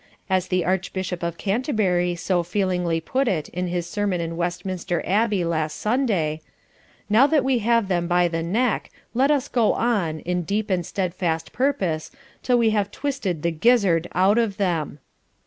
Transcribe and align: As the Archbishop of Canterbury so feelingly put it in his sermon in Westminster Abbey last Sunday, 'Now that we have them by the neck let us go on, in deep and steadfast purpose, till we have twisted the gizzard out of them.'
As 0.31 0.47
the 0.47 0.65
Archbishop 0.65 1.21
of 1.21 1.37
Canterbury 1.37 2.15
so 2.15 2.41
feelingly 2.41 2.99
put 2.99 3.27
it 3.27 3.49
in 3.49 3.67
his 3.67 3.85
sermon 3.85 4.19
in 4.19 4.35
Westminster 4.35 5.03
Abbey 5.05 5.45
last 5.45 5.75
Sunday, 5.77 6.41
'Now 7.07 7.27
that 7.27 7.43
we 7.43 7.59
have 7.59 7.87
them 7.87 8.07
by 8.07 8.27
the 8.27 8.41
neck 8.41 8.89
let 9.13 9.29
us 9.29 9.47
go 9.47 9.73
on, 9.73 10.21
in 10.21 10.41
deep 10.41 10.71
and 10.71 10.83
steadfast 10.83 11.53
purpose, 11.53 12.09
till 12.41 12.57
we 12.57 12.71
have 12.71 12.89
twisted 12.89 13.43
the 13.43 13.51
gizzard 13.51 14.07
out 14.15 14.39
of 14.39 14.57
them.' 14.57 14.97